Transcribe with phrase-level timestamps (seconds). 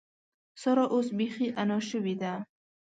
[0.61, 2.33] سارا اوس بېخي انا شوې ده.